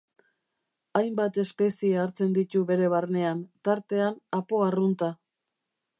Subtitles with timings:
[0.99, 5.15] Hainbat espezie hartzen ditu bere barnean, tartean apo arrunta.